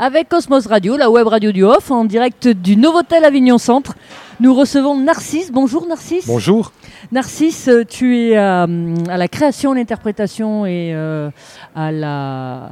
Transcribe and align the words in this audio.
Avec 0.00 0.28
Cosmos 0.28 0.66
Radio, 0.68 0.96
la 0.96 1.10
web 1.10 1.26
radio 1.26 1.50
du 1.50 1.64
Off, 1.64 1.90
en 1.90 2.04
direct 2.04 2.46
du 2.46 2.76
Novotel 2.76 3.24
Avignon 3.24 3.58
Centre, 3.58 3.96
nous 4.38 4.54
recevons 4.54 4.96
Narcisse. 4.96 5.50
Bonjour 5.50 5.88
Narcisse. 5.88 6.26
Bonjour. 6.28 6.70
Narcisse, 7.10 7.68
tu 7.88 8.16
es 8.16 8.36
à, 8.36 8.62
à 9.08 9.16
la 9.16 9.26
création, 9.28 9.72
l'interprétation 9.72 10.66
et 10.66 10.92
euh, 10.94 11.30
à 11.74 11.90
la... 11.90 12.70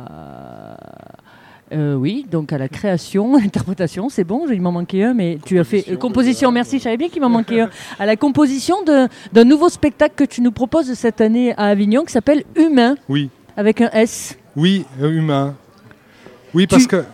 Euh, 1.73 1.95
oui, 1.97 2.25
donc 2.31 2.53
à 2.53 2.59
la 2.59 2.69
création, 2.69 3.37
l'interprétation, 3.43 4.08
c'est 4.08 4.22
bon, 4.22 4.47
il 4.49 4.63
m'en 4.63 4.71
manquait 4.71 5.03
un, 5.03 5.15
mais 5.15 5.38
tu 5.45 5.58
as 5.58 5.65
fait 5.65 5.85
euh, 5.90 5.97
composition, 5.97 6.53
merci, 6.53 6.79
je 6.79 6.85
savais 6.85 6.97
bien 6.97 7.08
qu'il 7.08 7.21
m'en 7.22 7.29
manquait 7.29 7.63
un, 7.63 7.71
à 7.99 8.06
la 8.06 8.15
composition 8.15 8.77
d'un 8.85 9.45
nouveau 9.45 9.69
spectacle 9.69 10.15
que 10.15 10.22
tu 10.22 10.43
nous 10.43 10.53
proposes 10.53 10.93
cette 10.95 11.21
année 11.21 11.54
à 11.56 11.65
Avignon 11.65 12.04
qui 12.04 12.13
s'appelle 12.13 12.45
Humain, 12.54 12.95
Oui, 13.08 13.31
avec 13.56 13.81
un 13.81 13.90
S. 13.90 14.38
oui, 14.54 14.85
euh, 15.03 15.11
humain. 15.11 15.56
Oui, 16.55 16.69
parce 16.69 16.83
Tu- 16.83 16.88
que 16.88 17.05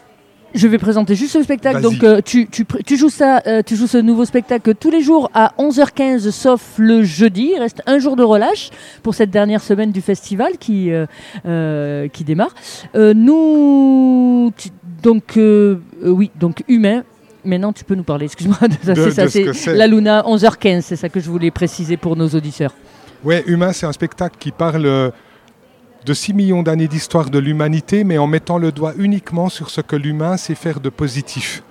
Je 0.55 0.69
vais 0.69 0.79
présenter 0.79 1.15
juste 1.15 1.35
le 1.37 1.43
spectacle. 1.43 1.81
Donc, 1.81 2.03
euh, 2.05 2.21
tu, 2.25 2.47
tu, 2.47 2.65
pr- 2.65 2.83
tu 2.85 2.97
joues 2.97 3.09
ça, 3.09 3.41
euh, 3.47 3.63
tu 3.65 3.75
joues 3.77 3.87
ce 3.87 3.99
nouveau 3.99 4.25
spectacle 4.25 4.75
tous 4.75 4.91
les 4.91 5.01
jours 5.03 5.31
à 5.35 5.53
11h15, 5.59 6.31
sauf 6.31 6.61
le 6.77 7.03
jeudi. 7.03 7.53
Il 7.55 7.59
reste 7.59 7.81
un 7.87 7.99
jour 7.99 8.17
de 8.17 8.23
relâche 8.23 8.71
pour 9.03 9.15
cette 9.15 9.31
dernière 9.31 9.63
semaine 9.63 9.93
du 9.93 10.01
festival 10.03 10.59
qui, 10.59 10.91
euh, 10.93 12.09
qui 12.09 12.25
démarre. 12.25 12.55
Nous, 12.95 14.53
tu- 14.57 14.69
donc, 15.03 15.39
oui, 16.05 16.31
donc 16.39 16.63
humain. 16.69 17.03
Maintenant, 17.45 17.73
tu 17.73 17.83
peux 17.85 17.95
nous 17.97 18.05
parler. 18.05 18.27
Excuse-moi. 18.27 18.57
c'est 18.85 19.11
ça, 19.11 19.29
ce 19.29 19.53
c'est 19.53 19.75
la 19.75 19.87
Luna 19.89 20.23
11h15. 20.27 20.83
C'est 20.83 20.97
ça 20.97 21.09
que 21.09 21.19
je 21.19 21.29
voulais 21.29 21.51
préciser 21.51 21.97
pour 21.97 22.15
nos 22.17 22.29
auditeurs. 22.29 22.73
ouais, 23.25 23.43
humain, 23.47 23.73
c'est 23.73 23.87
un 23.87 23.93
spectacle 23.93 24.37
qui 24.39 24.53
parle 24.53 25.13
de 26.05 26.15
6 26.15 26.35
millions 26.35 26.63
d'années 26.63 26.89
d'histoire 26.89 27.31
de 27.31 27.39
l'humanité, 27.39 28.05
mais 28.05 28.19
en 28.19 28.27
mettant 28.27 28.59
le 28.59 28.73
doigt 28.73 28.93
uniquement 28.99 29.49
sur 29.49 29.71
ce 29.71 29.81
que 29.81 29.97
l'humain 29.97 30.37
sait 30.37 30.55
faire 30.55 30.81
de 30.81 30.89
positif. 30.89 31.63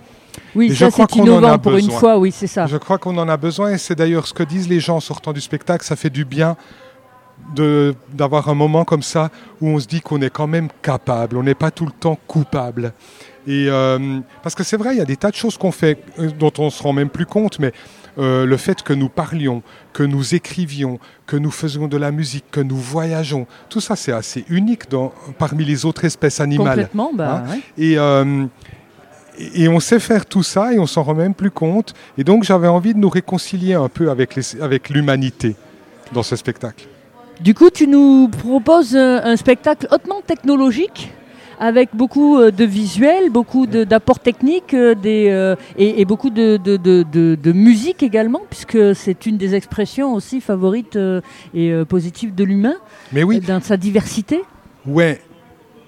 Oui, 0.55 0.67
Et 0.67 0.73
je 0.73 0.85
ça 0.85 0.91
crois 0.91 1.07
c'est 1.09 1.19
qu'on 1.19 1.23
en 1.23 1.35
a 1.35 1.37
innovant 1.39 1.59
pour 1.59 1.75
une 1.75 1.91
fois. 1.91 2.17
Oui, 2.17 2.31
c'est 2.31 2.47
ça. 2.47 2.65
Je 2.65 2.77
crois 2.77 2.97
qu'on 2.97 3.17
en 3.17 3.27
a 3.27 3.37
besoin 3.37 3.71
et 3.71 3.77
c'est 3.77 3.95
d'ailleurs 3.95 4.27
ce 4.27 4.33
que 4.33 4.43
disent 4.43 4.69
les 4.69 4.79
gens 4.79 4.97
en 4.97 5.01
sortant 5.01 5.33
du 5.33 5.41
spectacle. 5.41 5.85
Ça 5.85 5.95
fait 5.95 6.09
du 6.09 6.25
bien 6.25 6.55
d'avoir 8.13 8.49
un 8.49 8.53
moment 8.55 8.85
comme 8.85 9.01
ça 9.03 9.29
où 9.59 9.67
on 9.67 9.79
se 9.79 9.87
dit 9.87 10.01
qu'on 10.01 10.21
est 10.21 10.29
quand 10.29 10.47
même 10.47 10.69
capable, 10.81 11.37
on 11.37 11.43
n'est 11.43 11.55
pas 11.55 11.71
tout 11.71 11.85
le 11.85 11.91
temps 11.91 12.17
coupable. 12.27 12.93
Et 13.47 13.65
euh, 13.69 14.19
parce 14.43 14.55
que 14.55 14.63
c'est 14.63 14.77
vrai, 14.77 14.93
il 14.95 14.99
y 14.99 15.01
a 15.01 15.05
des 15.05 15.17
tas 15.17 15.31
de 15.31 15.35
choses 15.35 15.57
qu'on 15.57 15.71
fait 15.71 15.97
euh, 16.19 16.29
dont 16.37 16.51
on 16.59 16.69
se 16.69 16.81
rend 16.83 16.93
même 16.93 17.09
plus 17.09 17.25
compte, 17.25 17.59
mais 17.59 17.73
euh, 18.19 18.45
le 18.45 18.57
fait 18.57 18.83
que 18.83 18.93
nous 18.93 19.09
parlions, 19.09 19.63
que 19.93 20.03
nous 20.03 20.35
écrivions, 20.35 20.99
que 21.25 21.37
nous 21.37 21.49
faisions 21.51 21.87
de 21.87 21.97
la 21.97 22.11
musique, 22.11 22.45
que 22.51 22.59
nous 22.61 22.75
voyageons, 22.77 23.47
tout 23.69 23.79
ça 23.81 23.95
c'est 23.95 24.11
assez 24.11 24.45
unique 24.49 24.89
dans- 24.89 25.11
parmi 25.39 25.63
les 25.65 25.85
autres 25.85 26.05
espèces 26.05 26.39
animales. 26.39 26.67
Complètement. 26.69 27.11
Bah, 27.13 27.43
Hein 27.45 27.49
ouais. 27.51 27.59
Et, 27.77 27.97
euh, 27.97 28.45
et 29.55 29.67
on 29.69 29.79
sait 29.79 29.99
faire 29.99 30.25
tout 30.25 30.43
ça 30.43 30.73
et 30.73 30.77
on 30.79 30.85
s'en 30.85 31.01
rend 31.03 31.15
même 31.15 31.33
plus 31.33 31.51
compte. 31.51 31.93
Et 32.17 32.23
donc 32.23 32.43
j'avais 32.43 32.67
envie 32.67 32.93
de 32.93 32.99
nous 32.99 33.09
réconcilier 33.09 33.73
un 33.73 33.87
peu 33.89 34.11
avec 34.11 34.89
l'humanité 34.89 35.55
dans 36.13 36.21
ce 36.23 36.35
spectacle. 36.35 36.85
Du 37.43 37.53
coup, 37.55 37.69
tu 37.71 37.87
nous 37.87 38.27
proposes 38.27 38.95
un 38.95 39.35
spectacle 39.35 39.87
hautement 39.91 40.21
technologique 40.25 41.11
avec 41.59 41.89
beaucoup 41.93 42.37
euh, 42.39 42.49
de 42.49 42.65
visuels, 42.65 43.29
beaucoup 43.29 43.67
de- 43.67 43.83
d'apports 43.83 44.19
techniques 44.19 44.73
euh, 44.73 44.95
des, 44.95 45.27
euh, 45.29 45.55
et, 45.77 46.01
et 46.01 46.05
beaucoup 46.05 46.31
de, 46.31 47.51
musique 47.51 48.01
également, 48.01 48.41
puisque 48.49 48.95
c'est 48.95 49.27
une 49.27 49.37
des 49.37 49.53
expressions 49.53 50.13
aussi 50.15 50.41
favorites 50.41 50.95
euh, 50.95 51.21
et 51.53 51.69
euh, 51.71 51.85
positives 51.85 52.33
de 52.33 52.43
l'humain, 52.43 52.73
Mais 53.13 53.21
oui, 53.23 53.39
dans 53.39 53.61
sa 53.61 53.77
diversité. 53.77 54.41
ouais. 54.87 55.21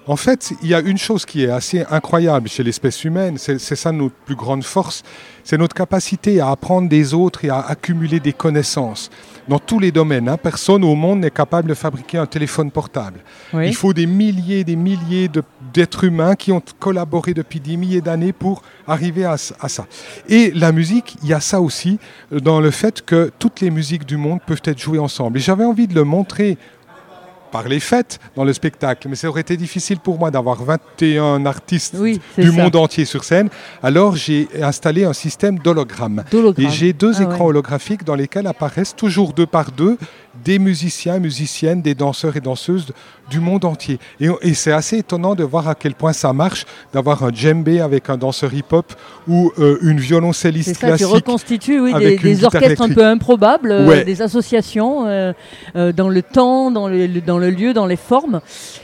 En 0.05 0.17
fait, 0.17 0.51
il 0.61 0.67
y 0.67 0.73
a 0.73 0.81
une 0.81 0.97
chose 0.97 1.25
qui 1.25 1.43
est 1.45 1.49
assez 1.49 1.85
incroyable 1.89 2.49
chez 2.49 2.61
l'espèce 2.61 3.05
humaine, 3.05 3.37
c'est 3.37 3.57
ça 3.59 3.91
notre 3.93 4.15
plus 4.25 4.35
grande 4.35 4.65
force, 4.65 5.01
c'est 5.45 5.57
notre 5.57 5.73
capacité 5.75 6.41
à 6.41 6.49
apprendre 6.49 6.89
des 6.89 7.13
autres 7.13 7.45
et 7.45 7.49
à 7.49 7.59
accumuler 7.61 8.19
des 8.19 8.33
connaissances 8.33 9.09
dans 9.47 9.59
tous 9.59 9.79
les 9.79 9.91
domaines. 9.93 10.27
hein. 10.27 10.35
Personne 10.35 10.83
au 10.83 10.95
monde 10.95 11.19
n'est 11.21 11.31
capable 11.31 11.69
de 11.69 11.73
fabriquer 11.73 12.17
un 12.17 12.25
téléphone 12.25 12.69
portable. 12.69 13.21
Oui. 13.53 13.67
Il 13.67 13.75
faut 13.75 13.93
des 13.93 14.05
milliers 14.05 14.59
et 14.59 14.63
des 14.65 14.75
milliers 14.75 15.29
de- 15.29 15.43
d'êtres 15.73 16.03
humains 16.03 16.35
qui 16.35 16.51
ont 16.51 16.61
collaboré 16.79 17.33
depuis 17.33 17.61
des 17.61 17.77
milliers 17.77 18.01
d'années 18.01 18.33
pour 18.33 18.61
arriver 18.87 19.23
à, 19.23 19.33
à 19.33 19.69
ça. 19.69 19.85
Et 20.27 20.51
la 20.51 20.73
musique, 20.73 21.15
il 21.23 21.29
y 21.29 21.33
a 21.33 21.39
ça 21.39 21.61
aussi 21.61 21.97
euh, 22.33 22.41
dans 22.41 22.59
le 22.59 22.71
fait 22.71 23.01
que 23.05 23.31
toutes 23.39 23.61
les 23.61 23.69
musiques 23.69 24.05
du 24.05 24.17
monde 24.17 24.39
peuvent 24.45 24.61
être 24.65 24.79
jouées 24.79 24.99
ensemble. 24.99 25.37
Et 25.37 25.41
j'avais 25.41 25.63
envie 25.65 25.87
de 25.87 25.95
le 25.95 26.03
montrer 26.03 26.57
par 27.53 27.69
les 27.69 27.79
fêtes 27.79 28.19
dans 28.35 28.43
le 28.43 28.51
spectacle, 28.51 29.07
mais 29.07 29.15
ça 29.15 29.29
aurait 29.29 29.41
été 29.41 29.55
difficile 29.55 29.99
pour 29.99 30.17
moi 30.19 30.29
d'avoir 30.31 30.61
21 30.63 31.45
artistes 31.45 31.95
Oui, 31.99 32.19
du 32.37 32.47
ça. 32.51 32.51
monde 32.63 32.75
entier 32.75 33.05
sur 33.05 33.23
scène. 33.23 33.47
Alors 33.81 34.15
j'ai 34.15 34.47
installé 34.61 35.05
un 35.05 35.13
système 35.13 35.59
d'hologramme. 35.59 36.23
D'hologramme. 36.31 36.65
Et 36.65 36.69
j'ai 36.69 36.91
deux 36.93 37.13
Ah 37.19 37.23
écrans 37.23 37.45
ouais. 37.45 37.49
holographiques 37.51 38.03
dans 38.03 38.15
lesquels 38.15 38.47
apparaissent 38.47 38.95
toujours 38.95 39.33
deux 39.33 39.45
par 39.45 39.71
deux 39.71 39.97
des 40.43 40.57
musiciens, 40.57 41.19
musiciennes, 41.19 41.83
des 41.83 41.93
danseurs 41.93 42.35
et 42.35 42.41
danseuses 42.41 42.87
du 43.29 43.39
monde 43.39 43.65
entier. 43.65 43.99
Et, 44.19 44.27
et 44.41 44.53
c'est 44.55 44.71
assez 44.71 44.97
étonnant 44.97 45.35
de 45.35 45.43
voir 45.43 45.67
à 45.69 45.75
quel 45.75 45.93
point 45.93 46.11
ça 46.11 46.33
marche, 46.33 46.65
d'avoir 46.91 47.23
un 47.23 47.31
djembé 47.31 47.79
avec 47.81 48.09
un 48.09 48.17
danseur 48.17 48.51
hip-hop 48.51 48.93
ou 49.27 49.51
euh, 49.59 49.77
une 49.83 49.99
violoncelliste 49.99 50.73
ça, 50.73 50.79
tu 50.79 50.85
classique. 50.87 51.07
reconstitues 51.07 51.79
oui, 51.79 51.93
des, 52.19 52.43
orchestres 52.43 52.81
un 52.81 52.89
peu 52.89 53.05
improbables, 53.05 53.71
euh, 53.71 54.03
des 54.03 54.23
associations 54.23 55.05
euh, 55.05 55.33
dans 55.95 56.09
le 56.09 56.21
temps, 56.23 56.71
dans 56.71 56.87
le, 56.87 57.05
le- 57.05 57.21
dans 57.21 57.37
le 57.37 57.42
lieu, 57.49 57.73
dans 57.73 57.85
les 57.85 57.95
formes. 57.95 58.41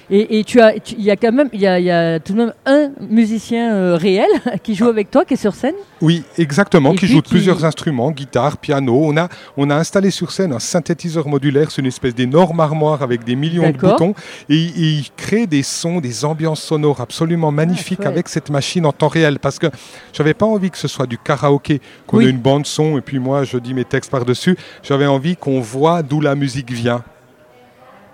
Et, 0.10 0.40
et 0.40 0.44
tu 0.44 0.60
as, 0.62 0.74
il 0.76 1.02
y 1.04 1.12
a 1.12 1.16
quand 1.16 1.32
même, 1.32 1.50
il 1.54 1.62
y 1.62 1.68
a, 1.68 1.80
il 1.80 1.86
y 1.86 1.92
a 1.92 2.20
tout 2.20 2.34
de 2.34 2.38
même 2.40 2.54
un 2.66 2.90
musicien 3.10 3.74
euh, 3.74 3.96
réel 3.96 4.28
qui 4.64 4.76
joue 4.76 4.88
avec 4.88 5.12
toi, 5.12 5.26
qui 5.26 5.36
est 5.36 5.38
sur 5.38 5.54
scène? 5.54 5.76
Oui, 6.02 6.24
exactement, 6.38 6.94
Et 6.94 6.96
qui 6.96 7.08
joue 7.08 7.18
de 7.18 7.22
qui- 7.22 7.32
plusieurs 7.32 7.64
instruments, 7.66 8.12
guitare, 8.12 8.58
piano. 8.58 9.00
On 9.04 9.16
a, 9.18 9.28
on 9.58 9.70
a 9.70 9.76
installé 9.76 10.12
sur 10.12 10.32
scène 10.32 10.54
un 10.54 10.60
synthétiseur 10.60 11.28
modulaire, 11.28 11.72
c'est 11.72 11.82
une 11.82 11.88
espèce 11.88 12.16
d'énorme 12.16 12.60
armoire 12.60 13.02
avec 13.04 13.24
des 13.24 13.36
millions 13.36 13.70
de 13.72 13.78
boutons. 13.78 14.14
Et, 14.50 14.56
il- 14.56 14.84
et 14.84 14.90
il 15.00 15.06
crée 15.16 15.46
des 15.48 15.64
sons, 15.64 16.00
des 16.00 16.26
ambiances 16.26 16.62
sonores 16.64 17.02
absolument 17.02 17.52
magnifiques 17.52 18.06
avec 18.06 18.30
cette 18.30 18.50
machine 18.50 18.86
en 18.86 18.92
temps 18.92 19.08
réel. 19.08 19.40
Parce 19.40 19.60
que 19.60 19.68
j'avais 20.14 20.34
pas 20.34 20.46
envie 20.46 20.72
que 20.72 20.78
ce 20.78 20.88
soit 20.88 21.06
du 21.08 21.18
karaoké, 21.18 21.82
qu'on 22.08 22.18
Oui. 22.18 22.26
ait 22.26 22.30
une 22.30 22.38
bande 22.40 22.66
son 22.66 22.98
et 22.98 23.02
puis 23.02 23.20
moi 23.20 23.44
je 23.44 23.58
dis 23.58 23.74
mes 23.74 23.86
textes 23.86 24.10
par-dessus. 24.12 24.58
J'avais 24.84 25.06
envie 25.08 25.36
qu'on 25.36 25.60
voit 25.60 26.02
d'où 26.04 26.22
la 26.22 26.36
musique 26.36 26.72
vient. 26.72 27.04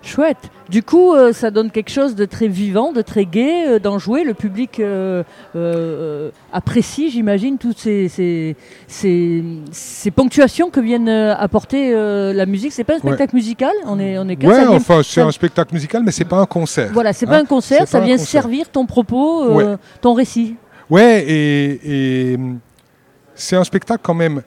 Chouette. 0.02 0.50
Du 0.68 0.82
coup, 0.82 1.14
euh, 1.14 1.32
ça 1.32 1.50
donne 1.50 1.70
quelque 1.70 1.90
chose 1.90 2.14
de 2.14 2.24
très 2.24 2.46
vivant, 2.48 2.92
de 2.92 3.02
très 3.02 3.24
gai 3.24 3.66
euh, 3.66 3.78
d'en 3.80 3.98
jouer. 3.98 4.22
Le 4.24 4.34
public 4.34 4.78
euh, 4.78 5.22
euh, 5.56 6.30
apprécie, 6.52 7.10
j'imagine, 7.10 7.58
toutes 7.58 7.78
ces, 7.78 8.08
ces, 8.08 8.56
ces, 8.86 9.42
ces 9.72 10.10
ponctuations 10.12 10.70
que 10.70 10.80
viennent 10.80 11.08
apporter 11.08 11.92
la 11.92 12.46
musique. 12.46 12.72
C'est 12.72 12.84
pas 12.84 12.94
un 12.94 12.98
spectacle 12.98 13.34
musical, 13.34 13.72
on 13.86 13.98
est, 13.98 14.16
on 14.18 14.28
est 14.28 14.44
Ouais, 14.44 14.60
vient- 14.60 14.70
enfin 14.72 15.00
c'est 15.04 15.20
un 15.22 15.30
spectacle 15.32 15.74
musical, 15.74 16.02
mais 16.04 16.12
c'est 16.12 16.24
pas 16.24 16.38
un 16.38 16.46
concert. 16.46 16.90
Voilà, 16.92 17.12
c'est 17.12 17.26
Hein, 17.26 17.30
pas 17.30 17.38
un 17.38 17.44
concert, 17.44 17.88
ça 17.88 18.00
vient 18.00 18.16
concert. 18.16 18.42
servir 18.42 18.68
ton 18.70 18.86
propos, 18.86 19.46
Ouais. 19.54 19.76
ton 20.00 20.14
récit. 20.14 20.54
Ouais, 20.88 21.24
et, 21.26 22.32
et, 22.34 22.38
c'est 23.34 23.56
un 23.56 23.64
spectacle 23.64 24.00
quand 24.02 24.14
même 24.14 24.42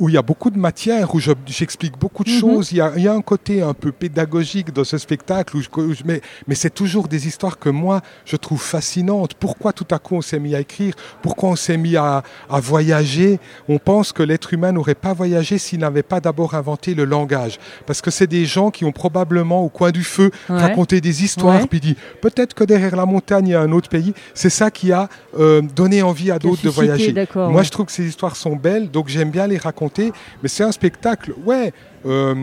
où 0.00 0.08
il 0.08 0.14
y 0.14 0.18
a 0.18 0.22
beaucoup 0.22 0.50
de 0.50 0.58
matière, 0.58 1.14
où 1.14 1.20
je- 1.20 1.30
j'explique 1.46 1.96
beaucoup 1.98 2.24
de 2.24 2.30
Mhm. 2.30 2.40
choses. 2.40 2.72
Il 2.72 2.78
y, 2.78 2.80
a, 2.80 2.92
il 2.96 3.02
y 3.02 3.08
a 3.08 3.12
un 3.12 3.20
côté 3.20 3.62
un 3.62 3.74
peu 3.74 3.92
pédagogique 3.92 4.72
dans 4.72 4.82
ce 4.84 4.98
spectacle, 4.98 5.56
où 5.56 5.60
je- 5.62 5.68
où 5.80 5.94
je- 5.94 6.02
mais, 6.04 6.20
mais 6.48 6.54
c'est 6.54 6.70
toujours 6.70 7.06
des 7.06 7.26
histoires 7.28 7.58
que 7.58 7.68
moi, 7.68 8.00
je 8.24 8.36
trouve 8.36 8.60
fascinantes. 8.62 9.34
Pourquoi 9.34 9.72
tout 9.72 9.86
à 9.90 9.98
coup 9.98 10.16
on 10.16 10.22
s'est 10.22 10.38
mis 10.40 10.54
à 10.54 10.60
écrire? 10.60 10.94
Pourquoi 11.22 11.50
on 11.50 11.56
s'est 11.56 11.76
mis 11.76 11.96
à, 11.96 12.22
à 12.48 12.60
voyager? 12.60 13.38
On 13.68 13.78
pense 13.78 14.12
que 14.12 14.22
l'être 14.22 14.52
humain 14.54 14.72
n'aurait 14.72 14.94
pas 14.94 15.12
voyagé 15.12 15.58
s'il 15.58 15.80
n'avait 15.80 16.02
pas 16.02 16.20
d'abord 16.20 16.54
inventé 16.54 16.94
le 16.94 17.04
langage. 17.04 17.58
Parce 17.86 18.00
que 18.00 18.10
c'est 18.10 18.26
des 18.26 18.46
gens 18.46 18.70
qui 18.70 18.84
ont 18.86 18.92
probablement 18.92 19.62
au 19.62 19.68
coin 19.68 19.90
du 19.90 20.02
feu 20.02 20.30
Ouais. 20.48 20.58
raconté 20.60 21.00
des 21.02 21.22
histoires, 21.24 21.60
Ouais. 21.60 21.66
puis 21.66 21.80
dit 21.80 21.96
peut-être 22.22 22.54
que 22.54 22.64
derrière 22.64 22.96
la 22.96 23.04
montagne, 23.06 23.48
il 23.48 23.50
y 23.50 23.54
a 23.54 23.60
un 23.60 23.72
autre 23.72 23.90
pays. 23.90 24.14
C'est 24.34 24.50
ça 24.50 24.70
qui 24.70 24.92
a 24.92 25.08
euh, 25.38 25.60
donné 25.62 26.02
envie 26.02 26.30
à 26.30 26.38
d'autres 26.38 26.62
de 26.62 26.68
voyager. 26.70 27.14
Moi, 27.34 27.48
ouais. 27.50 27.64
je 27.64 27.70
trouve 27.70 27.86
que 27.86 27.92
ces 27.92 28.06
histoires 28.06 28.34
sont 28.36 28.56
belles, 28.56 28.90
donc 28.90 29.08
j'aime 29.08 29.30
bien 29.30 29.46
les 29.46 29.58
raconter. 29.58 29.89
Mais 29.98 30.48
c'est 30.48 30.64
un 30.64 30.72
spectacle, 30.72 31.32
ouais, 31.44 31.72
euh, 32.06 32.34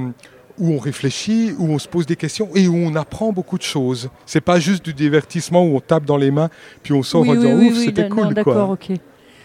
où 0.59 0.71
on 0.73 0.77
réfléchit, 0.79 1.53
où 1.57 1.69
on 1.69 1.79
se 1.79 1.87
pose 1.87 2.05
des 2.05 2.15
questions 2.15 2.49
et 2.55 2.67
où 2.67 2.75
on 2.75 2.95
apprend 2.95 3.31
beaucoup 3.31 3.57
de 3.57 3.63
choses. 3.63 4.09
C'est 4.25 4.41
pas 4.41 4.59
juste 4.59 4.83
du 4.83 4.93
divertissement 4.93 5.63
où 5.63 5.75
on 5.75 5.79
tape 5.79 6.05
dans 6.05 6.17
les 6.17 6.31
mains 6.31 6.49
puis 6.83 6.93
on 6.93 7.03
sort 7.03 7.21
oui, 7.21 7.29
en 7.29 7.31
oui, 7.33 7.37
disant 7.37 7.53
oui, 7.59 7.67
ouf, 7.69 7.77
oui, 7.77 7.85
c'était 7.85 8.09
cool 8.09 8.33
D'accord, 8.33 8.71
ok. 8.71 8.91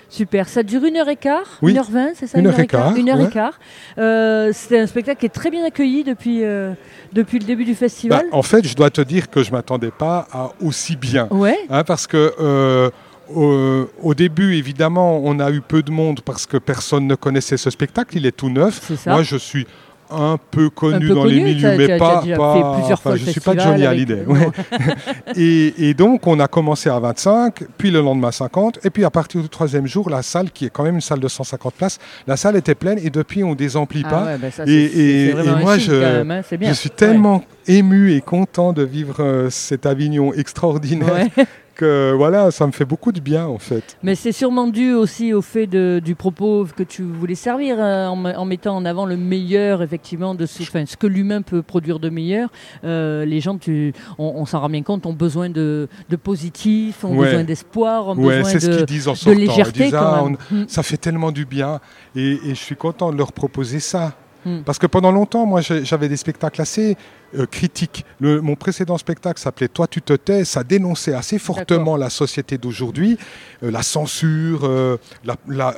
Super. 0.08 0.46
Ça 0.46 0.62
dure 0.62 0.84
une 0.84 0.96
heure 0.99 1.08
et 1.08 1.16
quart, 1.16 1.58
Oui. 1.62 1.72
une 1.72 1.78
heure 1.78 1.90
vingt, 1.90 2.10
c'est 2.14 2.26
ça 2.26 2.38
Une 2.38 2.46
heure 2.46 2.58
et 2.60 2.66
quart, 2.66 2.94
Une 2.96 3.08
heure 3.08 3.19
et 3.20 3.25
ouais. 3.25 3.31
quart. 3.31 3.58
Euh, 3.96 4.50
c'est 4.55 4.78
un 4.78 4.87
spectacle 4.87 5.20
qui 5.20 5.26
est 5.26 5.31
très 5.31 5.50
bien 5.50 5.64
accueilli 5.64 6.05
depuis, 6.05 6.44
euh, 6.44 6.72
depuis 7.14 7.38
le 7.38 7.46
début 7.46 7.64
du 7.64 7.72
Bah, 7.72 7.78
festival. 7.78 8.26
en 8.31 8.43
fait, 8.43 8.66
je 8.66 8.75
dois 8.76 8.90
te 8.90 9.00
dire 9.00 9.31
que 9.31 9.43
je 9.43 9.50
m'attendais 9.52 9.90
pas 9.90 10.26
à 10.31 10.50
aussi 10.62 10.96
bien. 10.96 11.28
ouais. 11.31 11.56
Hein, 11.70 11.82
parce 11.84 12.06
que 12.06 12.34
euh, 12.40 12.90
au, 13.34 13.88
au 14.02 14.14
début, 14.14 14.54
évidemment, 14.56 15.20
on 15.24 15.38
a 15.40 15.50
eu 15.50 15.60
peu 15.60 15.82
de 15.82 15.90
monde 15.90 16.20
parce 16.24 16.46
que 16.46 16.56
personne 16.56 17.06
ne 17.06 17.14
connaissait 17.14 17.56
ce 17.56 17.70
spectacle. 17.70 18.16
Il 18.16 18.26
est 18.26 18.32
tout 18.36 18.50
neuf. 18.50 18.90
Moi, 19.06 19.22
je 19.22 19.36
suis 19.36 19.66
un 20.14 20.36
peu 20.50 20.69
connu 20.69 20.96
Un 20.96 21.08
peu 21.08 21.14
dans 21.14 21.22
connu, 21.22 21.34
les 21.36 21.42
milieux, 21.42 21.74
mais 21.78 21.96
pas. 21.96 22.22
pas- 22.36 22.58
enfin, 22.92 23.16
je 23.16 23.30
suis 23.30 23.40
pas 23.40 23.56
Johnny 23.56 23.86
Hallyday. 23.86 24.24
ouais. 24.26 24.48
et, 25.36 25.88
et 25.88 25.94
donc, 25.94 26.26
on 26.26 26.38
a 26.38 26.48
commencé 26.48 26.90
à 26.90 26.98
25, 26.98 27.64
puis 27.78 27.90
le 27.90 28.02
lendemain 28.02 28.30
50, 28.30 28.80
et 28.84 28.90
puis 28.90 29.06
à 29.06 29.10
partir 29.10 29.40
du 29.40 29.48
troisième 29.48 29.86
jour, 29.86 30.10
la 30.10 30.20
salle, 30.20 30.50
qui 30.50 30.66
est 30.66 30.70
quand 30.70 30.82
même 30.82 30.96
une 30.96 31.00
salle 31.00 31.20
de 31.20 31.28
150 31.28 31.72
places, 31.74 31.98
la 32.26 32.36
salle 32.36 32.56
était 32.56 32.74
pleine, 32.74 32.98
et 33.02 33.08
depuis, 33.08 33.42
on 33.42 33.54
désemplit 33.54 34.02
Ah 34.04 34.10
pas. 34.10 34.24
ouais, 34.36 34.50
ça, 34.50 34.64
Et- 34.66 35.32
moi, 35.62 35.78
je- 35.78 35.92
même, 35.92 36.30
hein. 36.30 36.42
Je 36.60 36.72
suis 36.74 36.90
tellement 36.90 37.42
ému 37.66 38.12
et 38.12 38.20
content 38.20 38.74
de 38.74 38.82
vivre 38.82 39.16
euh, 39.20 39.48
cet 39.48 39.86
Avignon 39.86 40.34
extraordinaire 40.34 41.28
Que 41.74 42.12
voilà, 42.14 42.50
ça 42.50 42.66
me 42.66 42.72
fait 42.72 42.84
beaucoup 42.84 43.12
de 43.12 43.20
bien 43.20 43.46
en 43.46 43.56
fait. 43.58 43.96
Mais 44.02 44.14
c'est 44.14 44.32
sûrement 44.32 44.66
dû 44.66 44.92
aussi 44.92 45.32
au 45.32 45.40
fait 45.40 45.66
de- 45.66 46.02
du 46.04 46.14
propos 46.14 46.66
que 46.76 46.82
tu 46.82 47.02
voulais 47.02 47.34
servir 47.34 47.76
euh, 47.78 48.06
en, 48.08 48.16
me- 48.16 48.36
en 48.36 48.44
mettant 48.44 48.76
en 48.76 48.84
avant 48.84 49.06
le 49.06 49.16
meilleur, 49.16 49.80
effectivement, 49.82 50.34
de 50.34 50.44
ce, 50.44 50.62
que 50.98 51.06
l'humain 51.06 51.40
peut 51.40 51.62
produire 51.62 51.98
de 51.98 52.10
meilleur. 52.10 52.50
Euh, 52.84 53.24
les 53.24 53.40
gens, 53.40 53.56
tu, 53.56 53.94
on, 54.19 54.34
on 54.36 54.44
s'en 54.44 54.60
rend 54.60 54.69
bien 54.69 54.82
compte, 54.82 55.06
ont 55.06 55.14
besoin 55.14 55.48
de, 55.48 55.88
de 56.10 56.16
positif, 56.16 57.04
ont 57.04 57.16
Ouais. 57.16 57.28
besoin 57.28 57.44
d'espoir, 57.44 58.08
ont 58.08 58.16
Ouais, 58.16 58.36
besoin 58.38 58.50
c'est 58.50 58.60
ce 58.60 58.66
de, 58.80 58.84
disent 58.84 59.08
en 59.08 59.14
de 59.14 59.30
légèreté 59.32 59.84
disent, 59.84 59.94
Ah, 59.94 60.22
on- 60.24 60.32
Mm. 60.54 60.64
ça 60.69 60.82
fait 60.82 60.98
tellement 60.98 61.32
du 61.32 61.46
bien 61.46 61.80
et, 62.14 62.32
et 62.44 62.50
je 62.50 62.54
suis 62.60 62.76
content 62.76 63.10
de 63.12 63.16
leur 63.16 63.32
proposer 63.32 63.80
ça. 63.80 64.12
Hmm. 64.44 64.62
Parce 64.64 64.78
que 64.78 64.86
pendant 64.88 65.12
longtemps, 65.12 65.46
moi, 65.46 65.60
j'avais 65.60 66.08
des 66.08 66.16
spectacles 66.16 66.60
assez 66.60 66.96
euh, 67.38 67.46
critiques. 67.46 68.04
Le- 68.20 68.40
mon 68.40 68.56
précédent 68.56 68.98
spectacle 68.98 69.40
s'appelait 69.40 69.68
Toi, 69.68 69.86
tu 69.86 70.02
te 70.02 70.12
tais. 70.14 70.44
Ça 70.44 70.64
dénonçait 70.64 71.14
assez 71.14 71.38
fortement 71.38 71.96
la 71.96 72.10
société 72.10 72.58
d'aujourd'hui, 72.58 73.16
euh, 73.62 73.70
la 73.70 73.82
censure, 73.82 74.60
euh, 74.64 74.96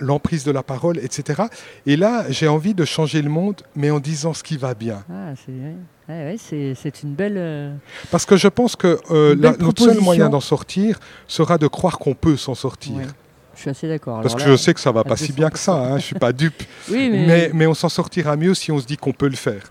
l'emprise 0.00 0.44
de 0.44 0.50
la 0.50 0.62
parole, 0.62 0.98
etc. 0.98 1.42
Et 1.86 1.96
là, 1.96 2.24
j'ai 2.30 2.48
envie 2.48 2.74
de 2.74 2.84
changer 2.84 3.22
le 3.22 3.30
monde, 3.30 3.62
mais 3.76 3.90
en 3.90 4.00
disant 4.00 4.32
ce 4.34 4.42
qui 4.42 4.56
va 4.56 4.74
bien. 4.74 5.04
Ah, 5.10 5.32
c'est 5.44 5.52
ouais. 5.52 5.74
Ouais, 6.08 6.24
ouais, 6.32 6.36
c'est- 6.38 6.74
c'est 6.74 7.02
une 7.02 7.14
belle. 7.14 7.78
Parce 8.10 8.26
que 8.26 8.36
je 8.36 8.48
pense 8.48 8.76
que 8.76 8.98
la- 9.34 9.56
notre 9.56 9.82
seul 9.82 10.00
moyen 10.00 10.28
d'en 10.30 10.40
sortir 10.40 10.98
sera 11.26 11.56
de 11.56 11.66
croire 11.66 11.98
qu'on 11.98 12.14
peut 12.14 12.36
s'en 12.36 12.54
sortir. 12.54 12.96
ouais. 12.96 13.06
Je 13.54 13.60
suis 13.60 13.70
assez 13.70 13.88
d'accord. 13.88 14.20
Parce 14.20 14.34
que 14.34 14.40
là, 14.40 14.46
je 14.48 14.56
sais 14.56 14.74
que 14.74 14.80
ça 14.80 14.90
va 14.92 15.00
à 15.00 15.04
pas 15.04 15.16
si 15.16 15.32
bien 15.32 15.50
que 15.50 15.58
ça, 15.58 15.74
hein, 15.74 15.98
je 15.98 16.04
suis 16.04 16.18
pas 16.18 16.32
dupe. 16.32 16.62
Oui, 16.90 17.08
mais, 17.10 17.26
Mais, 17.26 17.50
mais 17.54 17.66
on 17.66 17.74
s'en 17.74 17.88
sortira 17.88 18.36
mieux 18.36 18.54
si 18.54 18.70
on 18.72 18.78
se 18.78 18.86
dit 18.86 18.96
qu'on 18.96 19.12
peut 19.12 19.28
le 19.28 19.36
faire. 19.36 19.62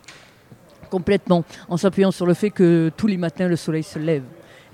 complètement, 0.90 1.44
en 1.70 1.78
s'appuyant 1.78 2.12
sur 2.12 2.26
le 2.26 2.34
fait 2.34 2.50
que 2.52 2.92
tous 2.96 3.08
les 3.08 3.18
matins 3.18 3.48
le 3.48 3.56
soleil 3.56 3.84
se 3.84 4.00
lève. 4.00 4.24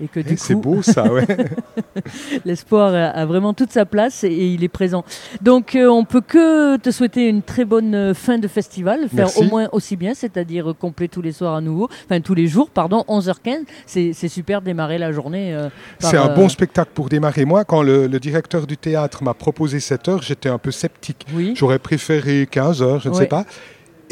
Et 0.02 0.08
que 0.08 0.20
du 0.20 0.32
Eh, 0.32 0.36
C'est 0.36 0.54
coup, 0.54 0.60
beau 0.60 0.82
ça, 0.82 1.12
ouais. 1.12 1.26
l'espoir 2.44 2.94
a, 2.94 3.26
vraiment 3.26 3.52
toute 3.54 3.70
sa 3.72 3.84
place 3.84 4.24
et, 4.24 4.30
il 4.32 4.64
est 4.64 4.68
présent. 4.68 5.04
Donc 5.42 5.74
euh, 5.74 5.88
on 5.88 6.04
peut 6.04 6.20
que 6.20 6.76
te 6.78 6.90
souhaiter 6.90 7.28
une 7.28 7.42
très 7.42 7.64
bonne 7.64 7.94
euh, 7.94 8.14
fin 8.14 8.38
de 8.38 8.48
festival, 8.48 9.00
faire 9.08 9.26
Merci. 9.26 9.40
au 9.40 9.44
moins 9.44 9.68
aussi 9.72 9.96
bien, 9.96 10.14
c'est-à-dire 10.14 10.70
euh, 10.70 10.74
complet 10.74 11.08
tous 11.08 11.22
les 11.22 11.32
soirs 11.32 11.54
à 11.54 11.60
nouveau, 11.60 11.88
enfin 12.06 12.20
tous 12.20 12.34
les 12.34 12.46
jours, 12.46 12.70
pardon, 12.70 13.04
11h15. 13.08 13.64
C'est 13.86 14.12
c'est 14.14 14.28
super 14.28 14.62
démarrer 14.62 14.98
la 14.98 15.12
journée. 15.12 15.54
euh, 15.54 15.68
C'est 15.98 16.16
un 16.16 16.30
euh, 16.30 16.34
bon 16.34 16.48
spectacle 16.48 16.90
pour 16.94 17.08
démarrer. 17.08 17.44
Moi, 17.44 17.64
quand 17.64 17.82
le, 17.82 18.06
le 18.06 18.20
directeur 18.20 18.66
du 18.66 18.76
théâtre 18.76 19.22
m'a 19.22 19.34
proposé 19.34 19.80
7 19.80 20.08
heures, 20.08 20.22
j'étais 20.22 20.48
un 20.48 20.58
peu 20.58 20.70
sceptique. 20.70 21.26
Oui. 21.34 21.52
J'aurais 21.56 21.78
préféré 21.78 22.46
15 22.50 22.82
heures, 22.82 23.00
je 23.00 23.08
ne 23.08 23.14
Ouais. 23.14 23.20
sais 23.20 23.26
pas. 23.26 23.44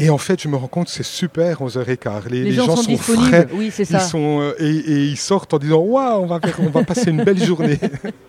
Et 0.00 0.11
en 0.11 0.19
fait, 0.19 0.41
je 0.41 0.47
me 0.49 0.55
rends 0.56 0.69
compte, 0.69 0.89
c'est 0.89 1.03
super 1.03 1.61
11h15. 1.61 2.29
Les, 2.31 2.39
Les, 2.39 2.45
les 2.50 2.53
gens, 2.53 2.67
sont, 2.67 2.77
sont 2.83 2.91
disponibles. 2.91 3.27
frais. 3.27 3.49
Oui, 3.53 3.71
c'est 3.75 3.83
Ils 3.83 3.87
ça. 3.87 3.99
sont, 3.99 4.41
euh, 4.41 4.55
et, 4.61 4.69
et 4.71 5.05
ils 5.06 5.17
sortent 5.17 5.53
en 5.55 5.59
disant 5.59 5.79
Waouh, 5.81 6.23
on 6.23 6.27
va, 6.27 6.39
faire- 6.41 6.55
on 6.61 6.71
va 6.71 6.85
passer 6.85 7.11
une 7.11 7.25
belle 7.25 7.43
journée. 7.43 7.79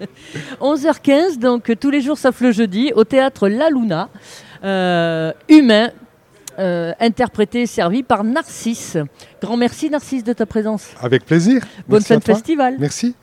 11h15, 0.61 1.37
donc 1.37 1.71
tous 1.79 1.89
les 1.91 2.01
jours 2.01 2.17
sauf 2.17 2.41
le 2.41 2.51
jeudi, 2.51 2.91
au 2.95 3.03
théâtre 3.03 3.47
La 3.47 3.69
Luna, 3.69 4.09
euh, 4.63 5.31
humain, 5.47 5.91
euh, 6.57 6.91
interprété 6.99 7.61
et 7.61 7.65
servi 7.67 8.03
par 8.03 8.23
Narcisse. 8.23 8.97
Grand 9.41 9.55
merci 9.55 9.89
Narcisse 9.89 10.23
de 10.23 10.33
ta 10.33 10.45
présence. 10.45 10.87
Avec 11.01 11.25
plaisir. 11.25 11.61
Bonne 11.87 11.99
Merci 11.99 12.07
fin 12.07 12.17
de 12.17 12.23
festival. 12.23 12.75
Merci. 12.79 13.15